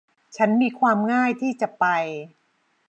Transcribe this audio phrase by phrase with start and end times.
[0.37, 1.85] ฉันมีความง่ายที่จะไป